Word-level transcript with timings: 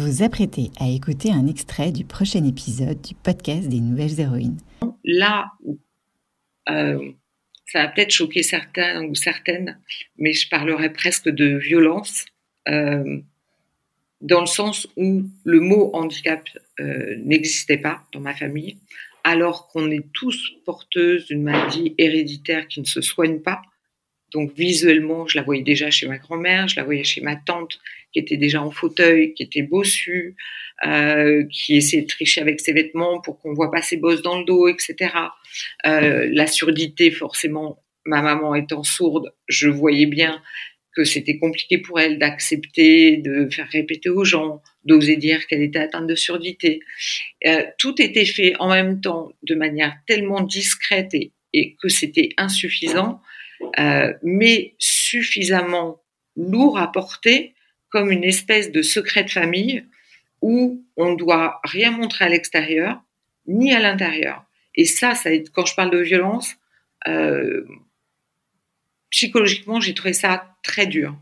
Vous 0.00 0.22
apprêtez 0.22 0.70
à 0.78 0.88
écouter 0.88 1.32
un 1.32 1.48
extrait 1.48 1.90
du 1.90 2.04
prochain 2.04 2.44
épisode 2.44 3.00
du 3.02 3.16
podcast 3.16 3.68
des 3.68 3.80
Nouvelles 3.80 4.20
Héroïnes. 4.20 4.60
Là 5.02 5.50
où 5.64 5.76
euh, 6.70 7.10
ça 7.66 7.82
va 7.82 7.88
peut-être 7.88 8.12
choquer 8.12 8.44
certains 8.44 9.02
ou 9.02 9.16
certaines, 9.16 9.80
mais 10.16 10.34
je 10.34 10.48
parlerai 10.48 10.92
presque 10.92 11.28
de 11.28 11.56
violence, 11.56 12.26
euh, 12.68 13.18
dans 14.20 14.38
le 14.38 14.46
sens 14.46 14.86
où 14.96 15.24
le 15.42 15.58
mot 15.58 15.90
handicap 15.94 16.48
euh, 16.78 17.16
n'existait 17.24 17.78
pas 17.78 18.04
dans 18.12 18.20
ma 18.20 18.34
famille, 18.34 18.78
alors 19.24 19.66
qu'on 19.66 19.90
est 19.90 20.06
tous 20.12 20.52
porteuses 20.64 21.26
d'une 21.26 21.42
maladie 21.42 21.96
héréditaire 21.98 22.68
qui 22.68 22.78
ne 22.78 22.86
se 22.86 23.00
soigne 23.00 23.40
pas. 23.40 23.62
Donc 24.32 24.52
visuellement, 24.54 25.26
je 25.26 25.38
la 25.38 25.42
voyais 25.42 25.62
déjà 25.62 25.90
chez 25.90 26.06
ma 26.06 26.18
grand-mère, 26.18 26.68
je 26.68 26.76
la 26.76 26.84
voyais 26.84 27.04
chez 27.04 27.20
ma 27.20 27.36
tante 27.36 27.78
qui 28.12 28.18
était 28.18 28.36
déjà 28.36 28.62
en 28.62 28.70
fauteuil, 28.70 29.34
qui 29.34 29.42
était 29.42 29.62
bossue, 29.62 30.36
euh, 30.86 31.44
qui 31.50 31.76
essayait 31.76 32.02
de 32.02 32.08
tricher 32.08 32.40
avec 32.40 32.60
ses 32.60 32.72
vêtements 32.72 33.20
pour 33.20 33.38
qu'on 33.40 33.52
voit 33.52 33.70
pas 33.70 33.82
ses 33.82 33.96
bosses 33.96 34.22
dans 34.22 34.38
le 34.38 34.44
dos, 34.44 34.68
etc. 34.68 35.12
Euh, 35.86 36.28
la 36.32 36.46
surdité, 36.46 37.10
forcément, 37.10 37.82
ma 38.04 38.22
maman 38.22 38.54
étant 38.54 38.82
sourde, 38.82 39.34
je 39.48 39.68
voyais 39.68 40.06
bien 40.06 40.42
que 40.94 41.04
c'était 41.04 41.38
compliqué 41.38 41.78
pour 41.78 42.00
elle 42.00 42.18
d'accepter, 42.18 43.18
de 43.18 43.48
faire 43.50 43.68
répéter 43.68 44.08
aux 44.08 44.24
gens, 44.24 44.62
d'oser 44.84 45.16
dire 45.16 45.46
qu'elle 45.46 45.62
était 45.62 45.78
atteinte 45.78 46.06
de 46.06 46.14
surdité. 46.14 46.80
Euh, 47.46 47.62
tout 47.78 48.00
était 48.00 48.24
fait 48.24 48.54
en 48.58 48.70
même 48.70 49.00
temps 49.00 49.32
de 49.42 49.54
manière 49.54 49.94
tellement 50.06 50.40
discrète 50.40 51.14
et, 51.14 51.32
et 51.52 51.76
que 51.80 51.88
c'était 51.88 52.30
insuffisant, 52.36 53.20
euh, 53.78 54.12
mais 54.22 54.74
suffisamment 54.78 56.00
lourd 56.36 56.78
à 56.78 56.90
porter 56.90 57.54
comme 57.90 58.10
une 58.10 58.24
espèce 58.24 58.70
de 58.70 58.82
secret 58.82 59.24
de 59.24 59.30
famille 59.30 59.84
où 60.40 60.84
on 60.96 61.12
ne 61.12 61.16
doit 61.16 61.60
rien 61.64 61.90
montrer 61.90 62.26
à 62.26 62.28
l'extérieur 62.28 63.02
ni 63.46 63.72
à 63.72 63.80
l'intérieur. 63.80 64.44
Et 64.74 64.84
ça, 64.84 65.14
ça 65.14 65.30
quand 65.52 65.66
je 65.66 65.74
parle 65.74 65.90
de 65.90 65.98
violence, 65.98 66.54
euh, 67.08 67.66
psychologiquement, 69.10 69.80
j'ai 69.80 69.94
trouvé 69.94 70.12
ça 70.12 70.56
très 70.62 70.86
dur. 70.86 71.16